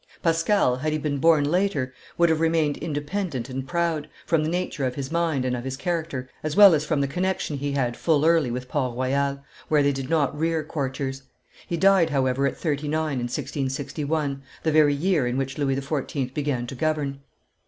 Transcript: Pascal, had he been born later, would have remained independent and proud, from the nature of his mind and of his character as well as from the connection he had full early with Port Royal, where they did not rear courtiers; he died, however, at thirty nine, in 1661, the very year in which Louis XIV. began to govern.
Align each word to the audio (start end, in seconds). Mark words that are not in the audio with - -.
Pascal, 0.23 0.77
had 0.77 0.93
he 0.93 0.97
been 0.97 1.19
born 1.19 1.43
later, 1.43 1.93
would 2.17 2.29
have 2.29 2.39
remained 2.39 2.75
independent 2.77 3.49
and 3.49 3.67
proud, 3.67 4.09
from 4.25 4.41
the 4.43 4.49
nature 4.49 4.83
of 4.83 4.95
his 4.95 5.11
mind 5.11 5.45
and 5.45 5.55
of 5.55 5.63
his 5.63 5.77
character 5.77 6.27
as 6.41 6.55
well 6.55 6.73
as 6.73 6.83
from 6.83 7.01
the 7.01 7.07
connection 7.07 7.55
he 7.57 7.73
had 7.73 7.95
full 7.95 8.25
early 8.25 8.49
with 8.49 8.67
Port 8.67 8.97
Royal, 8.97 9.43
where 9.67 9.83
they 9.83 9.91
did 9.91 10.09
not 10.09 10.35
rear 10.35 10.63
courtiers; 10.63 11.21
he 11.67 11.77
died, 11.77 12.09
however, 12.09 12.47
at 12.47 12.57
thirty 12.57 12.87
nine, 12.87 13.19
in 13.19 13.25
1661, 13.29 14.41
the 14.63 14.71
very 14.71 14.95
year 14.95 15.27
in 15.27 15.37
which 15.37 15.59
Louis 15.59 15.75
XIV. 15.75 16.33
began 16.33 16.65
to 16.65 16.73
govern. 16.73 17.19